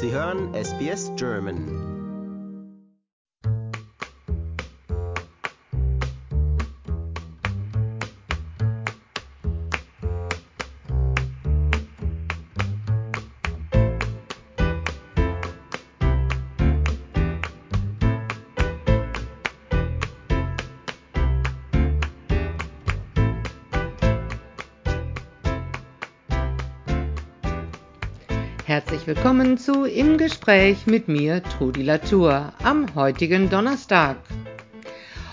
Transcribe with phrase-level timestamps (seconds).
[0.00, 1.97] Sie hören SBS German.
[29.08, 34.18] Willkommen zu Im Gespräch mit mir, Trudi Latour, am heutigen Donnerstag.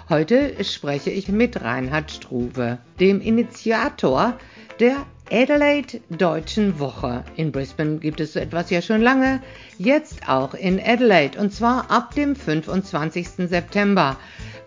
[0.08, 4.40] Heute spreche ich mit Reinhard Struve, dem Initiator
[4.80, 7.26] der Adelaide Deutschen Woche.
[7.36, 9.42] In Brisbane gibt es so etwas ja schon lange,
[9.78, 13.28] jetzt auch in Adelaide und zwar ab dem 25.
[13.50, 14.16] September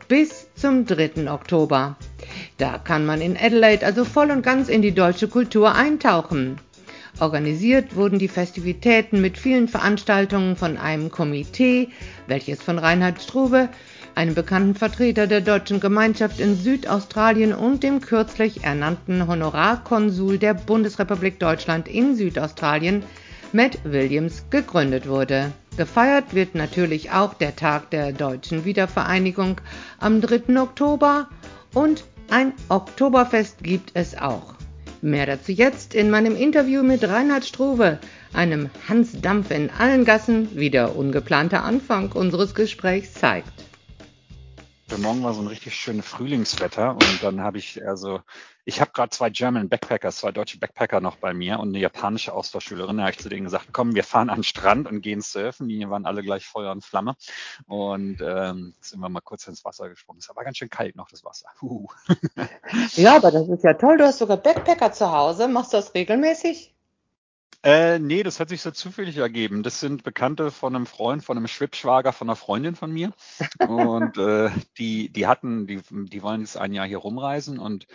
[0.07, 1.33] bis zum 3.
[1.33, 1.97] Oktober.
[2.59, 6.59] Da kann man in Adelaide also voll und ganz in die deutsche Kultur eintauchen.
[7.21, 11.89] Organisiert wurden die Festivitäten mit vielen Veranstaltungen von einem Komitee,
[12.29, 13.69] welches von Reinhard Struve,
[14.15, 21.41] einem bekannten Vertreter der deutschen Gemeinschaft in Südaustralien und dem kürzlich ernannten Honorarkonsul der Bundesrepublik
[21.41, 23.03] Deutschland in Südaustralien,
[23.53, 25.53] Matt Williams, gegründet wurde.
[25.77, 29.61] Gefeiert wird natürlich auch der Tag der deutschen Wiedervereinigung
[29.99, 30.61] am 3.
[30.61, 31.29] Oktober
[31.75, 34.58] und ein Oktoberfest gibt es auch.
[35.01, 37.99] Mehr dazu jetzt in meinem Interview mit Reinhard Struve,
[38.33, 43.68] einem Hans Dampf in allen Gassen, wie der ungeplante Anfang unseres Gesprächs zeigt.
[44.89, 48.23] Für morgen war so ein richtig schönes Frühlingswetter und dann habe ich also,
[48.65, 52.33] ich habe gerade zwei German Backpackers, zwei deutsche Backpacker noch bei mir und eine japanische
[52.33, 52.97] Austauschschülerin.
[52.97, 55.69] Da habe ich zu denen gesagt, komm, wir fahren an den Strand und gehen surfen.
[55.69, 57.17] Die waren alle gleich Feuer und Flamme
[57.67, 60.21] und ähm, sind wir mal kurz ins Wasser gesprungen.
[60.21, 61.49] Es war ganz schön kalt noch das Wasser.
[61.61, 61.87] Uh.
[62.95, 63.99] ja, aber das ist ja toll.
[63.99, 65.49] Du hast sogar Backpacker zu Hause.
[65.49, 66.75] Machst du das regelmäßig?
[67.65, 69.63] Äh, nee, das hat sich so zufällig ergeben.
[69.63, 73.13] Das sind Bekannte von einem Freund, von einem Schwibschwager, von einer Freundin von mir.
[73.67, 77.87] Und äh, die, die hatten, die, die wollen jetzt ein Jahr hier rumreisen und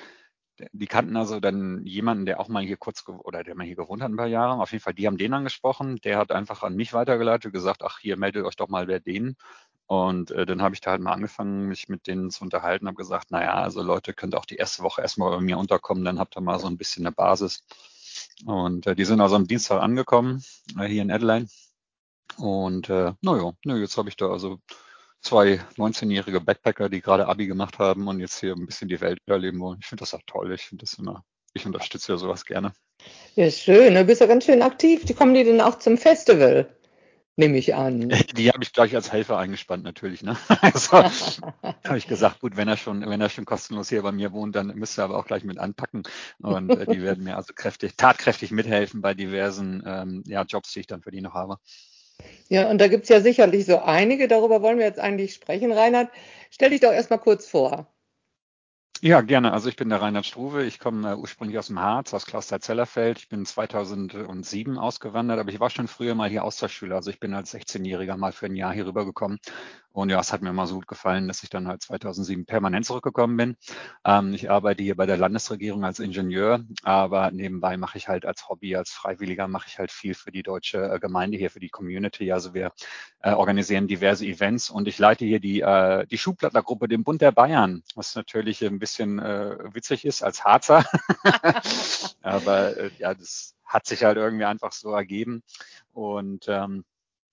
[0.71, 4.01] die kannten also dann jemanden, der auch mal hier kurz oder der mal hier gewohnt
[4.03, 4.61] hat ein paar Jahre.
[4.61, 5.97] Auf jeden Fall, die haben den angesprochen.
[6.03, 8.99] Der hat einfach an mich weitergeleitet und gesagt, ach hier meldet euch doch mal wer
[8.99, 9.35] denen.
[9.87, 12.95] Und äh, dann habe ich da halt mal angefangen, mich mit denen zu unterhalten, habe
[12.95, 16.37] gesagt, naja, also Leute, könnt auch die erste Woche erstmal bei mir unterkommen, dann habt
[16.37, 17.63] ihr mal so ein bisschen eine Basis.
[18.45, 20.43] Und äh, die sind also am Dienstag angekommen,
[20.79, 21.47] äh, hier in Adelaide.
[22.37, 24.59] Und äh, naja, nö, jetzt habe ich da also
[25.21, 29.19] zwei 19-jährige Backpacker, die gerade Abi gemacht haben und jetzt hier ein bisschen die Welt
[29.25, 29.79] erleben wollen.
[29.81, 30.53] Ich finde das auch toll.
[30.53, 31.23] Ich finde das immer,
[31.53, 32.73] ich unterstütze ja sowas gerne.
[33.35, 33.95] Ja, schön.
[33.95, 35.05] Du bist ja ganz schön aktiv.
[35.05, 36.75] Die kommen die denn auch zum Festival?
[37.35, 38.09] Nehme ich an.
[38.37, 40.23] Die habe ich gleich als Helfer eingespannt natürlich.
[40.23, 40.37] Ne?
[40.61, 44.31] Also habe ich gesagt, gut, wenn er schon, wenn er schon kostenlos hier bei mir
[44.31, 46.03] wohnt, dann müsste er aber auch gleich mit anpacken.
[46.39, 50.81] Und äh, die werden mir also kräftig, tatkräftig mithelfen bei diversen ähm, ja, Jobs, die
[50.81, 51.57] ich dann für die noch habe.
[52.49, 55.71] Ja, und da gibt es ja sicherlich so einige, darüber wollen wir jetzt eigentlich sprechen,
[55.71, 56.09] Reinhard.
[56.51, 57.92] Stell dich doch erstmal kurz vor.
[59.05, 59.51] Ja, gerne.
[59.51, 60.63] Also ich bin der Reinhard Struve.
[60.63, 63.19] Ich komme äh, ursprünglich aus dem Harz, aus Kloster-Zellerfeld.
[63.19, 66.95] Ich bin 2007 ausgewandert, aber ich war schon früher mal hier Austauschschüler.
[66.95, 69.39] Also ich bin als 16-Jähriger mal für ein Jahr hier rübergekommen
[69.91, 72.85] und ja, es hat mir immer so gut gefallen, dass ich dann halt 2007 permanent
[72.85, 73.57] zurückgekommen bin.
[74.05, 78.47] Ähm, ich arbeite hier bei der Landesregierung als Ingenieur, aber nebenbei mache ich halt als
[78.49, 81.69] Hobby, als Freiwilliger mache ich halt viel für die deutsche äh, Gemeinde hier, für die
[81.69, 82.31] Community.
[82.31, 82.71] Also wir
[83.21, 87.31] äh, organisieren diverse Events und ich leite hier die, äh, die Schublattlergruppe, den Bund der
[87.31, 90.85] Bayern, was natürlich ein bisschen äh, witzig ist als Harzer.
[92.21, 95.43] aber äh, ja, das hat sich halt irgendwie einfach so ergeben.
[95.93, 96.85] Und ähm,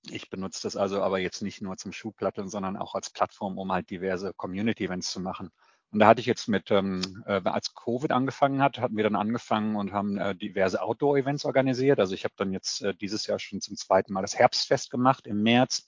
[0.08, 3.72] ich benutze das also aber jetzt nicht nur zum Schuhplatte, sondern auch als Plattform, um
[3.72, 5.50] halt diverse Community-Events zu machen.
[5.92, 9.16] Und da hatte ich jetzt mit, ähm, äh, als Covid angefangen hat, hatten wir dann
[9.16, 11.98] angefangen und haben äh, diverse Outdoor-Events organisiert.
[11.98, 15.26] Also ich habe dann jetzt äh, dieses Jahr schon zum zweiten Mal das Herbstfest gemacht
[15.26, 15.86] im März.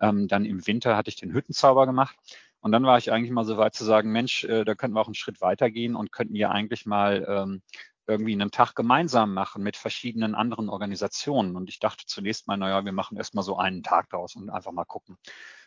[0.00, 2.16] Ähm, dann im Winter hatte ich den Hüttenzauber gemacht.
[2.62, 5.00] Und dann war ich eigentlich mal so weit zu sagen, Mensch, äh, da könnten wir
[5.00, 7.62] auch einen Schritt weitergehen und könnten ja eigentlich mal ähm,
[8.06, 11.56] irgendwie einen Tag gemeinsam machen mit verschiedenen anderen Organisationen.
[11.56, 14.70] Und ich dachte zunächst mal, naja, wir machen erstmal so einen Tag daraus und einfach
[14.70, 15.18] mal gucken.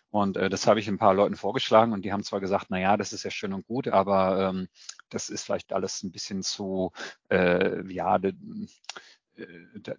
[0.09, 2.79] Und äh, das habe ich ein paar Leuten vorgeschlagen und die haben zwar gesagt, na
[2.79, 4.69] ja, das ist ja schön und gut, aber ähm,
[5.09, 6.93] das ist vielleicht alles ein bisschen zu,
[7.29, 8.33] äh, ja, de,
[9.35, 9.95] de,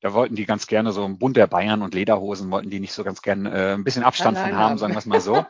[0.00, 2.92] da wollten die ganz gerne so ein Bund der Bayern und Lederhosen wollten die nicht
[2.92, 5.44] so ganz gerne äh, ein bisschen Abstand von haben, haben, sagen wir es mal so.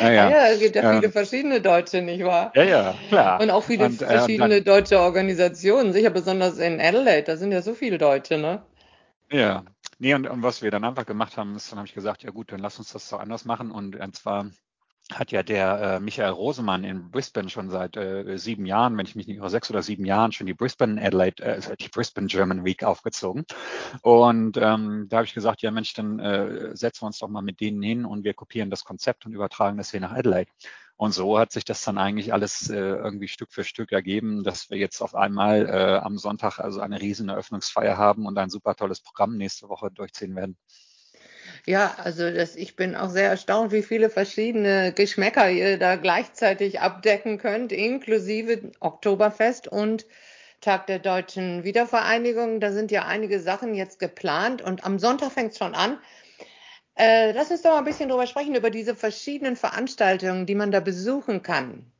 [0.00, 0.30] Ja, ja.
[0.30, 2.52] ja, es gibt ja viele ähm, verschiedene Deutsche, nicht wahr?
[2.54, 3.40] Ja, ja, klar.
[3.40, 7.52] Und auch viele und, äh, verschiedene dann, deutsche Organisationen, sicher besonders in Adelaide, da sind
[7.52, 8.62] ja so viele Deutsche, ne?
[9.30, 9.64] Ja,
[9.98, 12.30] nee, und, und was wir dann einfach gemacht haben, ist, dann habe ich gesagt, ja
[12.30, 14.46] gut, dann lass uns das doch anders machen und, und zwar
[15.12, 19.16] hat ja der äh, Michael Rosemann in Brisbane schon seit äh, sieben Jahren, wenn ich
[19.16, 22.64] mich nicht irre, sechs oder sieben Jahren schon die Brisbane Adelaide, äh, die Brisbane German
[22.64, 23.44] Week aufgezogen.
[24.02, 27.42] Und ähm, da habe ich gesagt, ja Mensch, dann äh, setzen wir uns doch mal
[27.42, 30.50] mit denen hin und wir kopieren das Konzept und übertragen das hier nach Adelaide.
[30.96, 34.68] Und so hat sich das dann eigentlich alles äh, irgendwie Stück für Stück ergeben, dass
[34.68, 38.74] wir jetzt auf einmal äh, am Sonntag also eine riesen Eröffnungsfeier haben und ein super
[38.74, 40.58] tolles Programm nächste Woche durchziehen werden.
[41.66, 46.80] Ja, also das, ich bin auch sehr erstaunt, wie viele verschiedene Geschmäcker ihr da gleichzeitig
[46.80, 50.06] abdecken könnt, inklusive Oktoberfest und
[50.60, 52.60] Tag der deutschen Wiedervereinigung.
[52.60, 55.98] Da sind ja einige Sachen jetzt geplant und am Sonntag fängt es schon an.
[56.96, 60.70] Äh, lass uns doch mal ein bisschen drüber sprechen, über diese verschiedenen Veranstaltungen, die man
[60.70, 61.90] da besuchen kann.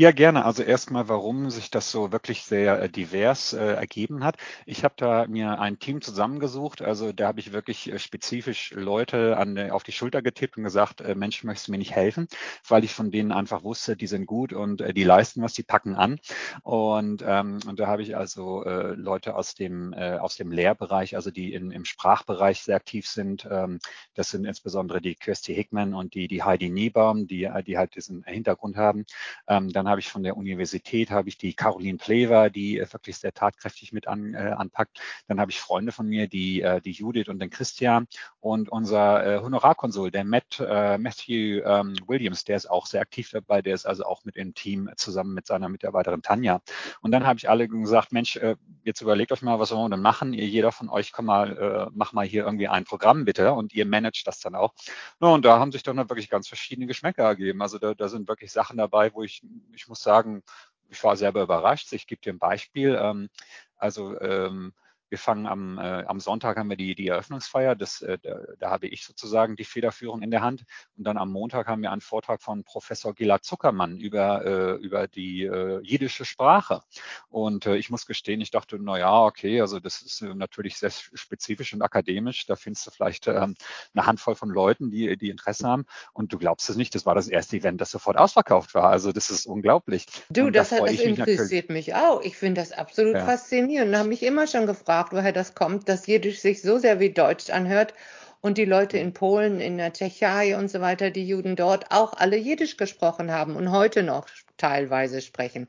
[0.00, 0.44] Ja, gerne.
[0.44, 4.36] Also erstmal, warum sich das so wirklich sehr äh, divers äh, ergeben hat.
[4.64, 6.82] Ich habe da mir ein Team zusammengesucht.
[6.82, 11.00] Also da habe ich wirklich äh, spezifisch Leute an, auf die Schulter getippt und gesagt,
[11.00, 12.28] äh, Mensch, möchtest du mir nicht helfen?
[12.68, 15.64] Weil ich von denen einfach wusste, die sind gut und äh, die leisten was, die
[15.64, 16.20] packen an.
[16.62, 21.16] Und, ähm, und da habe ich also äh, Leute aus dem, äh, aus dem Lehrbereich,
[21.16, 23.48] also die in, im Sprachbereich sehr aktiv sind.
[23.50, 23.80] Ähm,
[24.14, 27.96] das sind insbesondere die Kirsty Hickman und die, die Heidi Niebaum, die, äh, die halt
[27.96, 29.04] diesen Hintergrund haben.
[29.48, 33.16] Ähm, dann habe ich von der Universität habe ich die Caroline Plever, die äh, wirklich
[33.16, 35.00] sehr tatkräftig mit an, äh, anpackt.
[35.26, 38.06] Dann habe ich Freunde von mir, die, äh, die Judith und den Christian
[38.40, 43.30] und unser äh, Honorarkonsul, der Matt, äh, Matthew ähm, Williams, der ist auch sehr aktiv
[43.30, 46.60] dabei, der ist also auch mit im Team zusammen mit seiner Mitarbeiterin Tanja.
[47.00, 49.96] Und dann habe ich alle gesagt, Mensch, äh, jetzt überlegt euch mal, was wollen wir
[49.96, 50.32] denn machen?
[50.32, 53.74] Ihr, jeder von euch, komm mal, äh, mach mal hier irgendwie ein Programm bitte und
[53.74, 54.74] ihr managt das dann auch.
[55.20, 57.62] No, und da haben sich dann wirklich ganz verschiedene Geschmäcker ergeben.
[57.62, 59.42] Also da, da sind wirklich Sachen dabei, wo ich
[59.74, 60.42] ich muss sagen,
[60.88, 61.92] ich war selber überrascht.
[61.92, 62.98] Ich gebe dir ein Beispiel.
[63.00, 63.28] Ähm,
[63.76, 64.72] also ähm,
[65.08, 67.74] wir fangen am, äh, am Sonntag haben wir die, die Eröffnungsfeier.
[67.74, 70.64] Das, äh, da, da, habe ich sozusagen die Federführung in der Hand.
[70.96, 75.08] Und dann am Montag haben wir einen Vortrag von Professor Gila Zuckermann über, äh, über
[75.08, 76.82] die äh, jiddische Sprache.
[77.28, 80.76] Und äh, ich muss gestehen, ich dachte, na ja, okay, also das ist äh, natürlich
[80.76, 82.46] sehr spezifisch und akademisch.
[82.46, 83.54] Da findest du vielleicht ähm,
[83.94, 85.86] eine Handvoll von Leuten, die, die Interesse haben.
[86.12, 88.90] Und du glaubst es nicht, das war das erste Event, das sofort ausverkauft war.
[88.90, 90.06] Also das ist unglaublich.
[90.30, 92.20] Du, und das, da das interessiert mich, mich, auch.
[92.22, 93.24] Ich finde das absolut ja.
[93.24, 93.92] faszinierend.
[93.92, 97.00] Da habe mich immer schon gefragt, gefragt, woher das kommt, dass Jiddisch sich so sehr
[97.00, 97.94] wie Deutsch anhört
[98.40, 102.14] und die Leute in Polen, in der Tschechei und so weiter, die Juden dort auch
[102.14, 105.68] alle Jiddisch gesprochen haben und heute noch teilweise sprechen.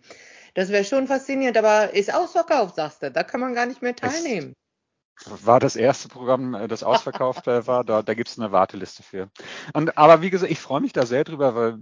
[0.56, 3.12] Das wäre schon faszinierend, aber ist ausverkauft, sagst du.
[3.12, 4.54] Da kann man gar nicht mehr teilnehmen.
[5.20, 7.84] Es war das erste Programm, äh, das ausverkauft äh, war.
[7.84, 9.30] Da, da gibt es eine Warteliste für.
[9.74, 11.80] Und, aber wie gesagt, ich freue mich da sehr drüber, weil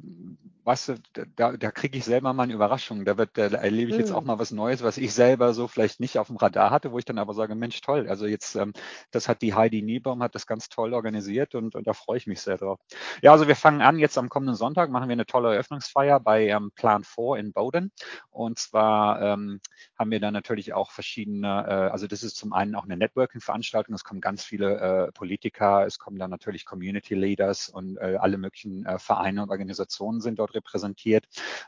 [0.67, 0.95] weißt du,
[1.37, 3.05] da, da kriege ich selber mal eine Überraschung.
[3.05, 4.27] Da, wird, da erlebe ich jetzt auch mhm.
[4.27, 7.05] mal was Neues, was ich selber so vielleicht nicht auf dem Radar hatte, wo ich
[7.05, 8.09] dann aber sage, Mensch, toll.
[8.09, 8.73] Also jetzt, ähm,
[9.11, 12.27] das hat die Heidi Niebaum, hat das ganz toll organisiert und, und da freue ich
[12.27, 12.79] mich sehr drauf.
[13.21, 16.47] Ja, also wir fangen an, jetzt am kommenden Sonntag machen wir eine tolle Eröffnungsfeier bei
[16.47, 17.93] ähm, Plan 4 in Bowden.
[18.29, 19.61] Und zwar ähm,
[19.97, 23.95] haben wir dann natürlich auch verschiedene, äh, also das ist zum einen auch eine Networking-Veranstaltung,
[23.95, 28.37] es kommen ganz viele äh, Politiker, es kommen dann natürlich Community Leaders und äh, alle
[28.37, 31.25] möglichen äh, Vereine und Organisationen sind dort repräsentiert.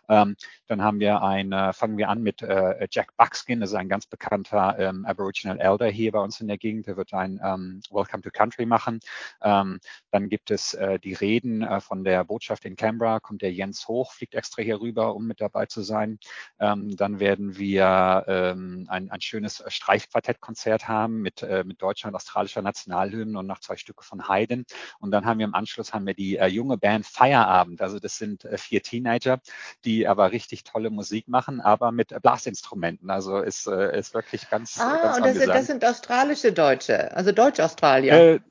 [0.08, 0.36] Ähm,
[0.68, 4.06] dann haben wir eine, fangen wir an mit äh, Jack Buckskin, das ist ein ganz
[4.06, 6.88] bekannter ähm, Aboriginal Elder hier bei uns in der Gegend.
[6.88, 9.00] Der wird ein ähm, Welcome to Country machen.
[9.42, 9.80] Ähm,
[10.12, 13.88] dann gibt es äh, die Reden äh, von der Botschaft in Canberra, kommt der Jens
[13.88, 16.20] Hoch, fliegt extra hier rüber, um mit dabei zu sein.
[16.60, 22.16] Ähm, dann werden wir ähm, ein, ein schönes Streichquartettkonzert haben mit, äh, mit deutscher und
[22.16, 24.66] australischer Nationalhymnen und noch zwei Stücke von Haydn.
[25.00, 27.82] Und dann haben wir im Anschluss haben wir die äh, junge Band Feierabend.
[27.82, 29.40] Also das sind äh, vier Teenager,
[29.86, 33.10] die aber richtig tolle Musik machen, aber mit Blasinstrumenten.
[33.10, 34.80] Also ist, äh, ist wirklich ganz.
[34.80, 38.42] Ah, ganz und das, das, sind australische Deutsche, also Deutsch-Australier.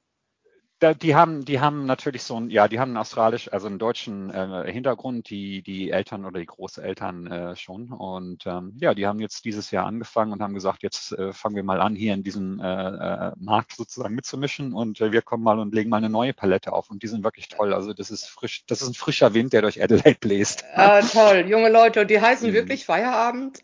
[0.80, 3.80] Da, die haben, die haben natürlich so ein, ja, die haben einen australisch, also einen
[3.80, 7.90] deutschen äh, Hintergrund, die, die Eltern oder die Großeltern äh, schon.
[7.90, 11.56] Und ähm, ja, die haben jetzt dieses Jahr angefangen und haben gesagt, jetzt äh, fangen
[11.56, 15.42] wir mal an, hier in diesem äh, äh, Markt sozusagen mitzumischen und äh, wir kommen
[15.42, 16.90] mal und legen mal eine neue Palette auf.
[16.90, 17.74] Und die sind wirklich toll.
[17.74, 20.64] Also das ist frisch, das ist ein frischer Wind, der durch Adelaide bläst.
[20.74, 22.54] Ah, toll, junge Leute, und die heißen mhm.
[22.54, 23.62] wirklich Feierabend?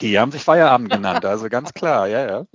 [0.00, 2.46] Die haben sich Feierabend genannt, also ganz klar, ja, ja.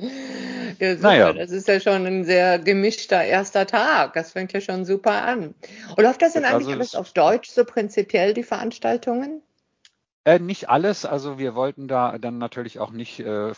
[0.80, 1.08] Ja, super.
[1.08, 1.34] Naja.
[1.34, 4.14] Das ist ja schon ein sehr gemischter erster Tag.
[4.14, 5.56] Das fängt ja schon super an.
[5.96, 9.42] Und läuft das denn eigentlich also alles auf Deutsch, so prinzipiell, die Veranstaltungen?
[10.28, 13.54] Äh, nicht alles, also wir wollten da dann natürlich auch nicht äh,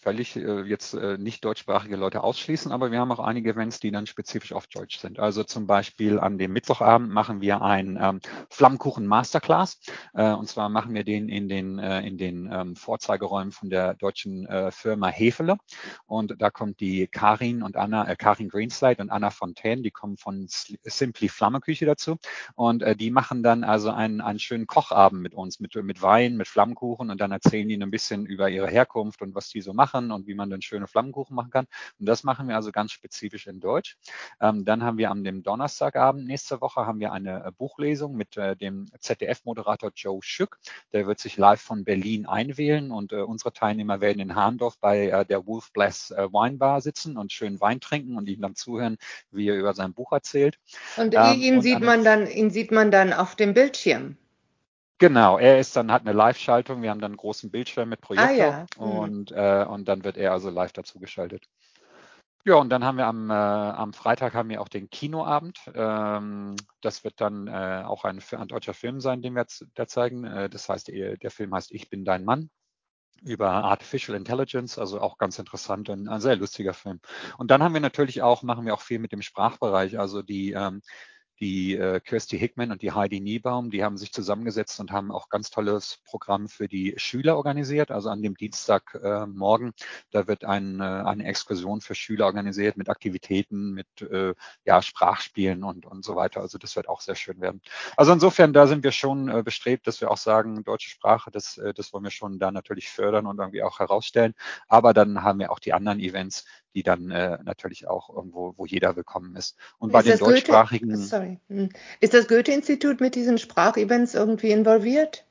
[0.00, 3.90] völlig äh, jetzt äh, nicht deutschsprachige Leute ausschließen, aber wir haben auch einige Events, die
[3.90, 5.18] dann spezifisch auf Deutsch sind.
[5.18, 9.80] Also zum Beispiel an dem Mittwochabend machen wir ein ähm, Flammkuchen Masterclass.
[10.14, 13.92] Äh, und zwar machen wir den in den, äh, in den ähm, Vorzeigeräumen von der
[13.92, 15.58] deutschen Firma Hefele.
[16.06, 20.46] Und da kommt die Karin und Anna, Karin Greenslide und Anna Fontaine, die kommen von
[20.48, 22.16] Simply Flammeküche dazu.
[22.54, 26.46] Und die machen dann also einen, einen schönen Kochabend mit uns, mit, mit Wein mit
[26.46, 30.12] Flammkuchen und dann erzählen die ein bisschen über ihre Herkunft und was die so machen
[30.12, 31.66] und wie man dann schöne Flammkuchen machen kann.
[31.98, 33.96] Und das machen wir also ganz spezifisch in Deutsch.
[34.40, 38.36] Ähm, dann haben wir am dem Donnerstagabend nächste Woche haben wir eine äh, Buchlesung mit
[38.36, 40.58] äh, dem ZDF-Moderator Joe Schück.
[40.92, 45.08] Der wird sich live von Berlin einwählen und äh, unsere Teilnehmer werden in Hahndorf bei
[45.08, 48.54] äh, der Wolf Bless äh, Wine Bar sitzen und schön Wein trinken und ihm dann
[48.54, 48.98] zuhören,
[49.32, 50.60] wie er über sein Buch erzählt.
[50.96, 54.16] Und ähm, ihn, sieht man dann, ihn sieht man dann auf dem Bildschirm.
[54.98, 58.28] Genau, er ist dann, hat eine Live-Schaltung, wir haben dann einen großen Bildschirm mit Projektor
[58.28, 58.66] ah, ja.
[58.78, 58.98] mhm.
[58.98, 61.48] und, äh, und dann wird er also live dazu geschaltet.
[62.46, 65.58] Ja, und dann haben wir am, äh, am Freitag haben wir auch den Kinoabend.
[65.74, 70.24] Ähm, das wird dann äh, auch ein, ein, deutscher Film sein, den wir da zeigen.
[70.24, 72.50] Äh, das heißt, der Film heißt Ich bin dein Mann
[73.22, 77.00] über Artificial Intelligence, also auch ganz interessant und ein sehr lustiger Film.
[77.38, 80.52] Und dann haben wir natürlich auch, machen wir auch viel mit dem Sprachbereich, also die
[80.52, 80.82] ähm,
[81.40, 85.28] die äh, Kirsty Hickman und die Heidi Niebaum, die haben sich zusammengesetzt und haben auch
[85.28, 87.90] ganz tolles Programm für die Schüler organisiert.
[87.90, 92.88] Also an dem Dienstagmorgen, äh, da wird ein, äh, eine Exkursion für Schüler organisiert mit
[92.88, 96.40] Aktivitäten, mit äh, ja, Sprachspielen und, und so weiter.
[96.40, 97.60] Also das wird auch sehr schön werden.
[97.96, 101.58] Also insofern, da sind wir schon äh, bestrebt, dass wir auch sagen, deutsche Sprache, das,
[101.58, 104.34] äh, das wollen wir schon da natürlich fördern und irgendwie auch herausstellen.
[104.68, 108.66] Aber dann haben wir auch die anderen Events, die dann äh, natürlich auch irgendwo, wo
[108.66, 109.56] jeder willkommen ist.
[109.78, 110.96] Und bei den deutschsprachigen.
[110.96, 111.38] Sorry.
[111.48, 111.70] Hm.
[112.00, 115.24] Ist das Goethe-Institut mit diesen Sprachevents irgendwie involviert?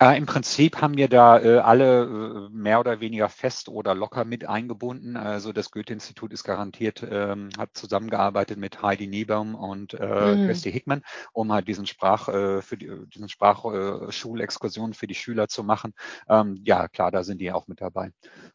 [0.00, 4.24] Äh, Im Prinzip haben wir da äh, alle äh, mehr oder weniger fest oder locker
[4.24, 5.16] mit eingebunden.
[5.16, 10.46] Also das Goethe-Institut ist garantiert, ähm, hat zusammengearbeitet mit Heidi Niebaum und äh, mhm.
[10.46, 15.62] Christi Hickman, um halt diesen Sprach, äh, für die, diesen Sprachschulexkursion für die Schüler zu
[15.62, 15.94] machen.
[16.28, 18.10] Ähm, ja, klar, da sind die auch mit dabei.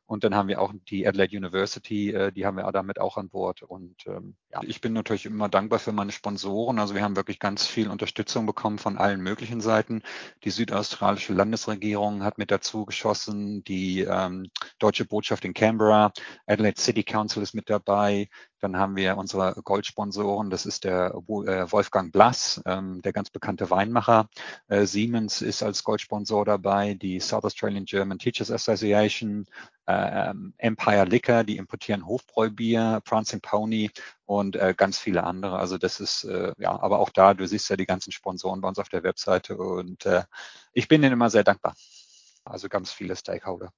[0.06, 3.30] Und dann haben wir auch die Adelaide University, äh, die haben wir damit auch an
[3.30, 3.62] Bord.
[3.62, 6.80] Und ähm, ja, ich bin natürlich immer dankbar für meine Sponsoren.
[6.80, 10.02] Also wir haben wirklich ganz viel Unterstützung bekommen von allen möglichen Seiten.
[10.44, 16.12] Die südaustralische Landesregierung hat mit dazu geschossen, die ähm, deutsche Botschaft in Canberra,
[16.46, 18.30] Adelaide City Council ist mit dabei,
[18.60, 23.70] dann haben wir unsere Goldsponsoren, das ist der äh, Wolfgang Blass, ähm, der ganz bekannte
[23.70, 24.30] Weinmacher.
[24.68, 29.46] Äh, Siemens ist als Goldsponsor dabei, die South Australian German Teachers Association,
[29.88, 33.90] äh, Empire Liquor, die importieren Hofbräubier, Prancing Pony
[34.26, 35.58] und äh, ganz viele andere.
[35.58, 38.68] Also das ist, äh, ja, aber auch da, du siehst ja die ganzen Sponsoren bei
[38.68, 40.24] uns auf der Webseite und äh,
[40.74, 41.76] ich bin ihnen immer sehr dankbar.
[42.44, 43.72] Also ganz viele Stakeholder.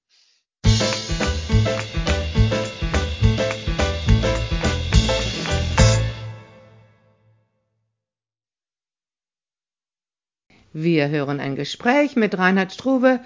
[10.71, 13.21] Wir hören ein Gespräch mit Reinhard Struve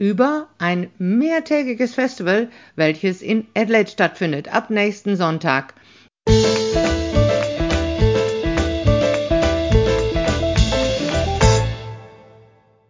[0.00, 5.74] über ein mehrtägiges Festival, welches in Adelaide stattfindet, ab nächsten Sonntag.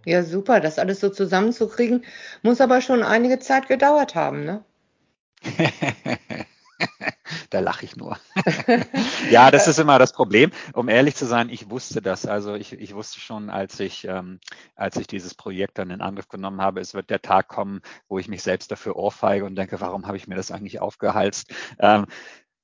[0.06, 2.04] Ja, super, das alles so zusammenzukriegen,
[2.42, 4.64] muss aber schon einige Zeit gedauert haben, ne?
[7.50, 8.18] da lache ich nur.
[9.30, 10.50] ja, das ist immer das Problem.
[10.72, 12.26] Um ehrlich zu sein, ich wusste das.
[12.26, 14.40] Also ich, ich wusste schon, als ich, ähm,
[14.74, 18.18] als ich dieses Projekt dann in Angriff genommen habe, es wird der Tag kommen, wo
[18.18, 21.52] ich mich selbst dafür ohrfeige und denke, warum habe ich mir das eigentlich aufgehalst?
[21.78, 22.06] Ähm,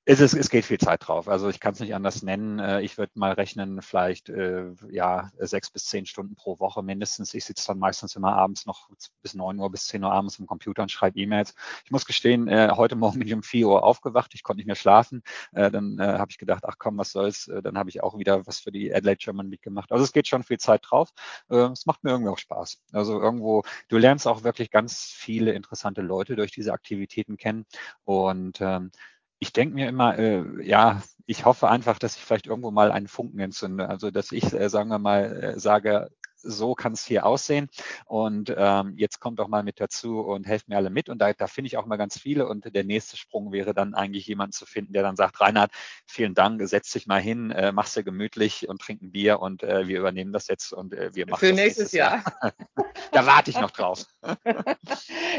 [0.08, 1.28] es, ist, es geht viel Zeit drauf.
[1.28, 2.60] Also ich kann es nicht anders nennen.
[2.60, 7.34] Äh, ich würde mal rechnen, vielleicht äh, ja sechs bis zehn Stunden pro Woche mindestens.
[7.34, 8.88] Ich sitze dann meistens immer abends noch
[9.20, 11.56] bis neun Uhr, bis zehn Uhr abends am Computer und schreibe E-Mails.
[11.84, 14.32] Ich muss gestehen, äh, heute Morgen bin ich um vier Uhr aufgewacht.
[14.34, 15.22] Ich konnte nicht mehr schlafen.
[15.52, 17.50] Dann habe ich gedacht, ach komm, was soll's.
[17.62, 19.90] Dann habe ich auch wieder was für die Adelaide German Week gemacht.
[19.90, 21.10] Also es geht schon viel Zeit drauf.
[21.48, 22.80] Es macht mir irgendwie auch Spaß.
[22.92, 27.66] Also irgendwo, du lernst auch wirklich ganz viele interessante Leute durch diese Aktivitäten kennen
[28.04, 28.90] und ähm,
[29.38, 33.08] ich denke mir immer, äh, ja, ich hoffe einfach, dass ich vielleicht irgendwo mal einen
[33.08, 33.88] Funken entzünde.
[33.88, 36.10] Also dass ich, äh, sagen wir mal, äh, sage,
[36.46, 37.68] so kann es hier aussehen.
[38.06, 41.08] Und ähm, jetzt kommt doch mal mit dazu und helft mir alle mit.
[41.08, 42.48] Und da, da finde ich auch mal ganz viele.
[42.48, 45.70] Und der nächste Sprung wäre dann eigentlich jemand zu finden, der dann sagt, Reinhard,
[46.06, 49.62] vielen Dank, setz dich mal hin, äh, mach's dir gemütlich und trink ein Bier und
[49.62, 52.24] äh, wir übernehmen das jetzt und äh, wir machen Für das nächstes, nächstes Jahr.
[52.42, 52.52] Jahr.
[53.12, 54.04] da warte ich noch drauf.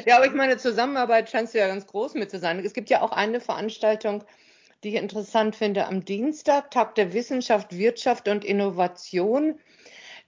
[0.06, 2.60] ja, aber ich meine, Zusammenarbeit scheinst du ja ganz groß mit zu sein.
[2.64, 4.24] Es gibt ja auch eine Veranstaltung,
[4.84, 9.60] die ich interessant finde, am Dienstag, Tag der Wissenschaft, Wirtschaft und Innovation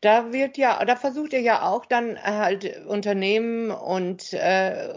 [0.01, 4.93] da wird ja, da versucht ihr ja auch dann halt Unternehmen und äh,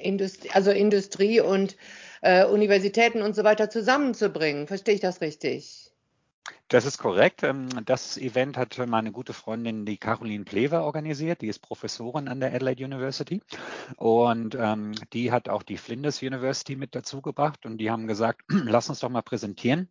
[0.00, 1.76] Industrie, also Industrie und
[2.22, 4.66] äh, Universitäten und so weiter zusammenzubringen.
[4.66, 5.84] Verstehe ich das richtig?
[6.68, 7.42] Das ist korrekt.
[7.42, 11.40] Ähm, das Event hat meine gute Freundin, die Caroline Plever, organisiert.
[11.40, 13.42] Die ist Professorin an der Adelaide University.
[13.96, 17.66] Und ähm, die hat auch die Flinders University mit dazu gebracht.
[17.66, 19.88] Und die haben gesagt, lass uns doch mal präsentieren,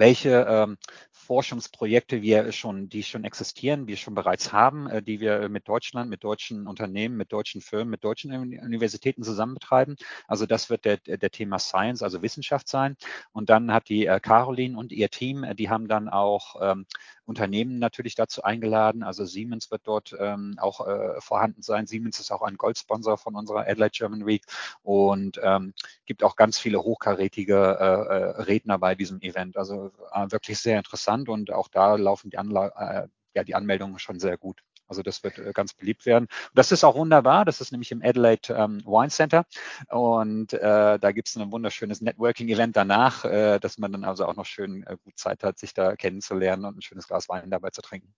[0.00, 0.78] welche ähm,
[1.12, 6.10] Forschungsprojekte wir schon, die schon existieren, die schon bereits haben, äh, die wir mit Deutschland,
[6.10, 9.94] mit deutschen Unternehmen, mit deutschen Firmen, mit deutschen Universitäten zusammen betreiben.
[10.26, 12.96] Also das wird der, der Thema Science, also Wissenschaft sein.
[13.32, 16.86] Und dann hat die äh, Caroline und ihr Team, äh, die haben dann auch ähm,
[17.30, 19.02] Unternehmen natürlich dazu eingeladen.
[19.02, 21.86] Also Siemens wird dort ähm, auch äh, vorhanden sein.
[21.86, 24.44] Siemens ist auch ein Goldsponsor von unserer Adelaide German Week
[24.82, 25.72] und ähm,
[26.04, 29.56] gibt auch ganz viele hochkarätige äh, Redner bei diesem Event.
[29.56, 33.54] Also äh, wirklich sehr interessant interessant und auch da laufen die, Anla äh, ja, die
[33.54, 34.62] Anmeldungen schon sehr gut.
[34.90, 36.24] Also das wird äh, ganz beliebt werden.
[36.24, 37.44] Und das ist auch wunderbar.
[37.44, 39.46] Das ist nämlich im Adelaide ähm, Wine Center.
[39.88, 44.36] Und äh, da gibt es ein wunderschönes Networking-Event danach, äh, dass man dann also auch
[44.36, 47.70] noch schön äh, gut Zeit hat, sich da kennenzulernen und ein schönes Glas Wein dabei
[47.70, 48.12] zu trinken.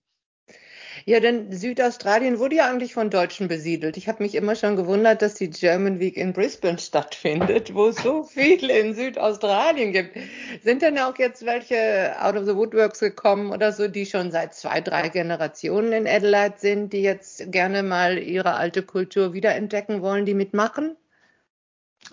[1.05, 3.97] Ja, denn Südaustralien wurde ja eigentlich von Deutschen besiedelt.
[3.97, 7.97] Ich habe mich immer schon gewundert, dass die German Week in Brisbane stattfindet, wo es
[7.97, 10.17] so viele in Südaustralien gibt.
[10.61, 14.53] Sind denn auch jetzt welche out of the woodworks gekommen oder so, die schon seit
[14.53, 20.25] zwei, drei Generationen in Adelaide sind, die jetzt gerne mal ihre alte Kultur wiederentdecken wollen,
[20.25, 20.95] die mitmachen?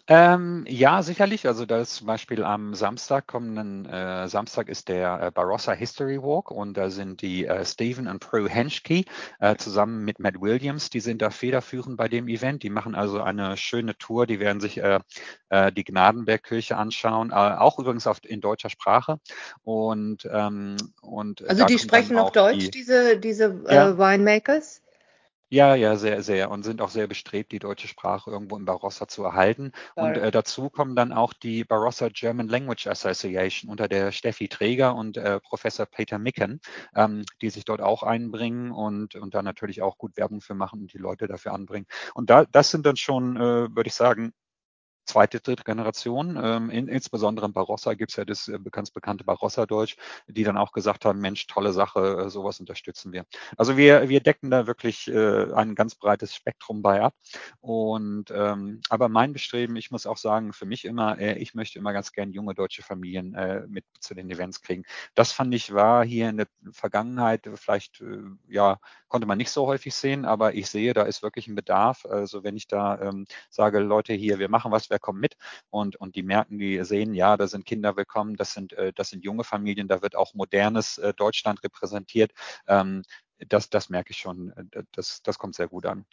[0.06, 1.46] Ähm, ja, sicherlich.
[1.46, 6.20] Also da ist zum Beispiel am Samstag, kommenden äh, Samstag ist der äh, Barossa History
[6.20, 9.04] Walk und da sind die äh, Stephen und Prue Henschke
[9.38, 12.62] äh, zusammen mit Matt Williams, die sind da federführend bei dem Event.
[12.62, 15.00] Die machen also eine schöne Tour, die werden sich äh,
[15.48, 19.20] äh, die Gnadenbergkirche anschauen, auch übrigens auf, in deutscher Sprache.
[19.62, 23.96] Und, ähm, und also die sprechen auch Deutsch, die, diese, diese ja.
[23.96, 24.82] Winemakers?
[25.52, 26.48] Ja, ja, sehr, sehr.
[26.50, 29.72] Und sind auch sehr bestrebt, die deutsche Sprache irgendwo im Barossa zu erhalten.
[29.96, 34.94] Und äh, dazu kommen dann auch die Barossa German Language Association unter der Steffi Träger
[34.94, 36.60] und äh, Professor Peter Micken,
[36.94, 40.82] ähm, die sich dort auch einbringen und, und da natürlich auch gut Werbung für machen
[40.82, 41.86] und die Leute dafür anbringen.
[42.14, 43.40] Und da, das sind dann schon, äh,
[43.74, 44.32] würde ich sagen,
[45.10, 46.38] zweite, dritte Generation.
[46.42, 49.96] Ähm, in, insbesondere in Barossa gibt es ja das äh, ganz bekannte Barossa-Deutsch,
[50.28, 53.24] die dann auch gesagt haben, Mensch, tolle Sache, äh, sowas unterstützen wir.
[53.56, 57.14] Also wir, wir decken da wirklich äh, ein ganz breites Spektrum bei ab.
[57.60, 61.78] Und ähm, aber mein Bestreben, ich muss auch sagen, für mich immer, äh, ich möchte
[61.78, 64.84] immer ganz gern junge deutsche Familien äh, mit zu den Events kriegen.
[65.14, 69.66] Das fand ich war hier in der Vergangenheit vielleicht, äh, ja, konnte man nicht so
[69.66, 72.04] häufig sehen, aber ich sehe, da ist wirklich ein Bedarf.
[72.06, 75.36] Also wenn ich da ähm, sage, Leute hier, wir machen was, wer kommt mit?
[75.70, 79.10] Und, und die merken, die sehen, ja, da sind Kinder willkommen, das sind, äh, das
[79.10, 82.32] sind junge Familien, da wird auch modernes äh, Deutschland repräsentiert.
[82.66, 83.02] Ähm,
[83.48, 86.04] das, das merke ich schon, äh, das, das kommt sehr gut an.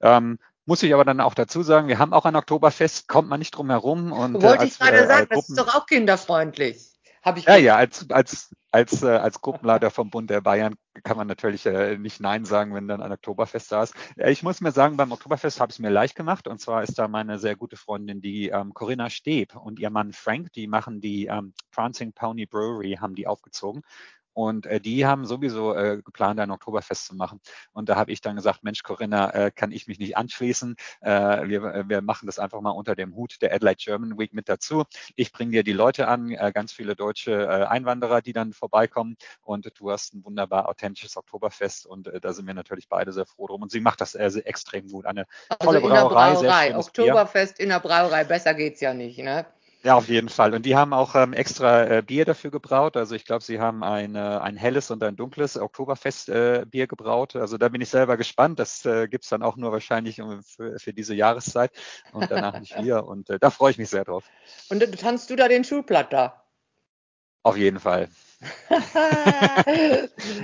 [0.00, 3.40] Ähm, muss ich aber dann auch dazu sagen, wir haben auch ein Oktoberfest, kommt man
[3.40, 4.12] nicht drum herum.
[4.12, 6.92] Und, Wollte als, ich gerade äh, sagen, das ist doch auch kinderfreundlich.
[7.22, 11.16] Hab ich ja, ja, als, als, als, äh, als Gruppenleiter vom Bund der Bayern kann
[11.16, 13.94] man natürlich äh, nicht Nein sagen, wenn dann ein Oktoberfest da ist.
[14.16, 16.46] Äh, ich muss mir sagen, beim Oktoberfest habe ich es mir leicht gemacht.
[16.48, 20.12] Und zwar ist da meine sehr gute Freundin, die ähm, Corinna Steb und ihr Mann
[20.12, 23.82] Frank, die machen die ähm, Prancing Pony Brewery, haben die aufgezogen.
[24.32, 27.40] Und äh, die haben sowieso äh, geplant, ein Oktoberfest zu machen.
[27.72, 30.76] Und da habe ich dann gesagt, Mensch, Corinna, äh, kann ich mich nicht anschließen?
[31.00, 34.32] Äh, wir, äh, wir machen das einfach mal unter dem Hut der Adelaide German Week
[34.32, 34.84] mit dazu.
[35.16, 39.16] Ich bringe dir die Leute an, äh, ganz viele deutsche äh, Einwanderer, die dann vorbeikommen.
[39.42, 41.86] Und du hast ein wunderbar authentisches Oktoberfest.
[41.86, 43.62] Und äh, da sind wir natürlich beide sehr froh drum.
[43.62, 45.06] Und sie macht das äh, extrem gut.
[45.06, 46.32] Eine also tolle Brauerei.
[46.32, 46.76] Brauerei.
[46.76, 47.64] Oktoberfest Bier.
[47.64, 49.46] in der Brauerei, besser geht's ja nicht, ne?
[49.84, 50.54] Ja, auf jeden Fall.
[50.54, 52.96] Und die haben auch ähm, extra äh, Bier dafür gebraut.
[52.96, 57.34] Also ich glaube, sie haben ein, äh, ein helles und ein dunkles Oktoberfest-Bier äh, gebraut.
[57.34, 58.60] Also da bin ich selber gespannt.
[58.60, 61.72] Das äh, gibt's dann auch nur wahrscheinlich für, für diese Jahreszeit
[62.12, 63.06] und danach nicht wieder.
[63.06, 64.24] Und äh, da freue ich mich sehr drauf.
[64.68, 66.44] Und dann tanzt du da den Schulplatt da?
[67.42, 68.08] Auf jeden Fall.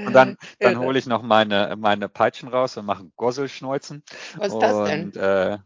[0.04, 4.02] und dann, dann hole ich noch meine, meine Peitschen raus und mache Gosselschneuzen.
[4.36, 5.04] Was ist das denn?
[5.04, 5.58] Und, äh,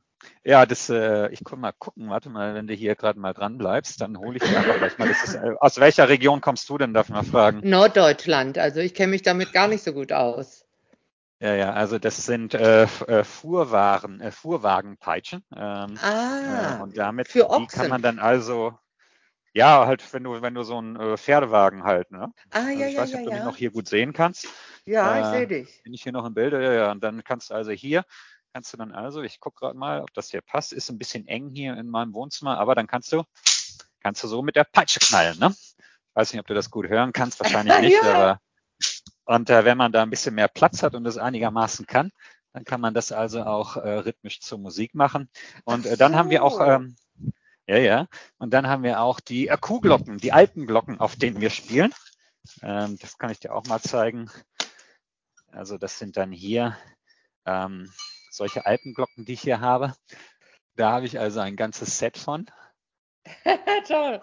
[0.44, 3.58] ja, das, äh, ich kann mal gucken, warte mal, wenn du hier gerade mal dran
[3.58, 5.08] bleibst, dann hole ich dir einfach gleich mal.
[5.08, 7.60] Ist, äh, aus welcher Region kommst du denn, darf ich mal fragen?
[7.62, 10.64] Norddeutschland, also ich kenne mich damit gar nicht so gut aus.
[11.38, 15.44] Ja, ja, also das sind äh, äh Fuhrwaren, äh, Fuhrwagenpeitschen.
[15.56, 17.66] Ähm, ah, äh, und damit für Ochsen.
[17.66, 18.78] die kann man dann also,
[19.52, 22.32] ja, halt, wenn du, wenn du so einen äh, Pferdewagen halt, ne?
[22.50, 24.46] Ah, also ja, ich weiß nicht, ob ja, du mich noch hier gut sehen kannst.
[24.84, 25.82] Ja, ich sehe dich.
[25.82, 26.62] Bin ich hier noch im Bilde?
[26.62, 26.92] Ja, ja.
[26.92, 28.04] Und dann kannst du also hier
[28.52, 31.26] kannst du dann also, ich gucke gerade mal, ob das hier passt, ist ein bisschen
[31.26, 33.22] eng hier in meinem Wohnzimmer, aber dann kannst du,
[34.00, 35.54] kannst du so mit der Peitsche knallen, ne?
[36.14, 38.14] Weiß nicht, ob du das gut hören kannst, wahrscheinlich nicht, ja.
[38.14, 38.40] aber
[39.24, 42.10] Und äh, wenn man da ein bisschen mehr Platz hat und das einigermaßen kann,
[42.52, 45.30] dann kann man das also auch äh, rhythmisch zur Musik machen.
[45.64, 46.96] Und äh, dann haben wir auch, ähm,
[47.66, 48.06] ja, ja,
[48.38, 51.94] und dann haben wir auch die äh, Kuhglocken, die Alpenglocken, auf denen wir spielen.
[52.60, 54.30] Ähm, das kann ich dir auch mal zeigen.
[55.50, 56.76] Also das sind dann hier
[57.46, 57.90] ähm,
[58.32, 59.94] solche Alpenglocken, die ich hier habe.
[60.76, 62.50] Da habe ich also ein ganzes Set von.
[63.86, 64.20] Toll.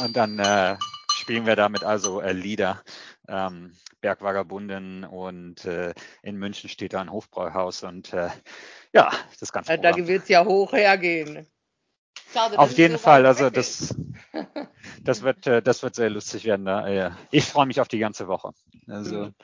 [0.00, 0.76] Und dann äh,
[1.12, 2.82] spielen wir damit also äh, Lieder.
[3.28, 8.28] Ähm, Bergvagabunden und äh, in München steht da ein Hofbräuhaus und äh,
[8.92, 11.46] ja, das ganze äh, Da wird es ja hoch hergehen.
[12.32, 13.94] Schade, Auf jeden so Fall, also das,
[15.02, 16.66] das, wird, äh, das wird sehr lustig werden.
[16.66, 17.16] Da.
[17.30, 18.52] Ich freue mich auf die ganze Woche.
[18.86, 19.34] Also, mhm.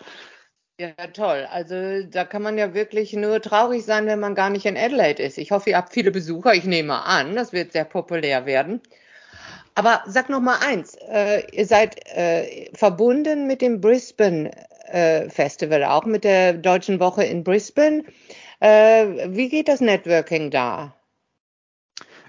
[0.79, 1.47] Ja, toll.
[1.51, 5.23] Also da kann man ja wirklich nur traurig sein, wenn man gar nicht in Adelaide
[5.23, 5.39] ist.
[5.39, 6.55] Ich hoffe, ihr habt viele Besucher.
[6.55, 8.81] Ich nehme an, das wird sehr populär werden.
[9.75, 14.51] Aber sag noch mal eins: äh, Ihr seid äh, verbunden mit dem Brisbane
[14.89, 18.05] äh, Festival, auch mit der Deutschen Woche in Brisbane.
[18.61, 20.95] Äh, wie geht das Networking da?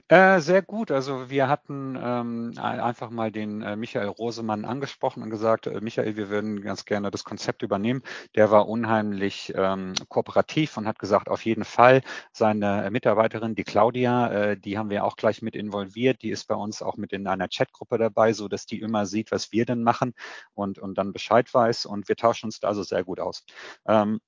[0.10, 0.92] Äh, sehr gut.
[0.92, 6.18] Also wir hatten ähm, einfach mal den äh, Michael Rosemann angesprochen und gesagt, äh, Michael,
[6.18, 8.04] wir würden ganz gerne das Konzept übernehmen.
[8.36, 12.02] Der war unheimlich ähm, kooperativ und hat gesagt, auf jeden Fall
[12.34, 16.22] seine Mitarbeiterin, die Claudia, äh, die haben wir auch gleich mit involviert.
[16.22, 19.32] Die ist bei uns auch mit in einer Chatgruppe dabei, so dass die immer sieht,
[19.32, 20.14] was wir denn machen
[20.54, 21.86] und, und dann Bescheid weiß.
[21.86, 23.46] Und wir tauschen uns da also sehr gut aus.
[23.88, 24.20] Ähm,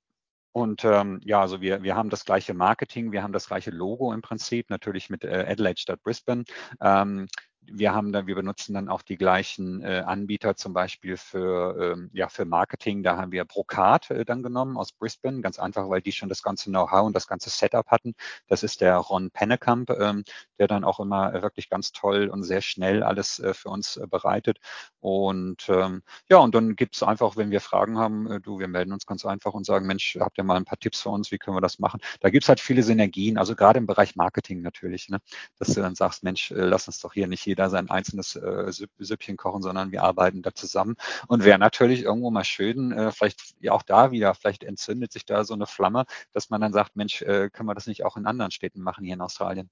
[0.55, 4.13] und ähm, ja, also wir, wir haben das gleiche Marketing, wir haben das gleiche Logo
[4.13, 6.45] im Prinzip, natürlich mit äh, Adelaide statt Brisbane.
[6.79, 7.27] Ähm,
[7.71, 12.09] wir haben dann, wir benutzen dann auch die gleichen äh, Anbieter zum Beispiel für, ähm,
[12.13, 13.03] ja, für Marketing.
[13.03, 16.43] Da haben wir Brokat äh, dann genommen aus Brisbane, ganz einfach, weil die schon das
[16.43, 18.13] ganze Know-how und das ganze Setup hatten.
[18.47, 20.23] Das ist der Ron Pennekamp, ähm,
[20.59, 24.07] der dann auch immer wirklich ganz toll und sehr schnell alles äh, für uns äh,
[24.07, 24.59] bereitet.
[24.99, 28.67] Und ähm, ja, und dann gibt es einfach, wenn wir Fragen haben, äh, du, wir
[28.67, 31.31] melden uns ganz einfach und sagen, Mensch, habt ihr mal ein paar Tipps für uns,
[31.31, 31.99] wie können wir das machen?
[32.19, 35.19] Da gibt es halt viele Synergien, also gerade im Bereich Marketing natürlich, ne?
[35.59, 38.69] dass du dann sagst, Mensch, äh, lass uns doch hier nicht jeder sein einzelnes äh,
[38.99, 40.97] Süppchen kochen, sondern wir arbeiten da zusammen.
[41.27, 45.25] Und wäre natürlich irgendwo mal schön, äh, vielleicht ja auch da wieder, vielleicht entzündet sich
[45.25, 48.17] da so eine Flamme, dass man dann sagt, Mensch, äh, können wir das nicht auch
[48.17, 49.69] in anderen Städten machen hier in Australien?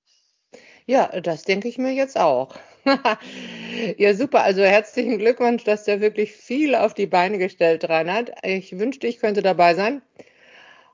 [0.85, 2.55] Ja, das denke ich mir jetzt auch.
[3.97, 4.43] ja, super.
[4.43, 8.31] Also herzlichen Glückwunsch, dass der wirklich viel auf die Beine gestellt, Reinhard.
[8.43, 10.01] Ich wünschte, ich könnte dabei sein.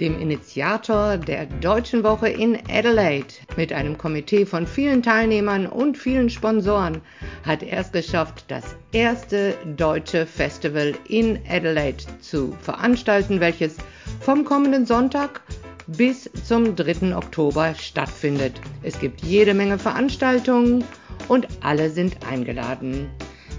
[0.00, 3.32] dem Initiator der Deutschen Woche in Adelaide.
[3.56, 7.00] Mit einem Komitee von vielen Teilnehmern und vielen Sponsoren
[7.42, 13.78] hat er es geschafft, das erste deutsche Festival in Adelaide zu veranstalten, welches
[14.20, 15.40] vom kommenden Sonntag
[15.86, 17.16] bis zum 3.
[17.16, 18.60] Oktober stattfindet.
[18.82, 20.84] Es gibt jede Menge Veranstaltungen
[21.28, 23.08] und alle sind eingeladen.